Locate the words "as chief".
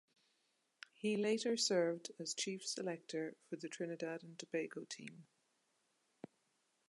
2.17-2.65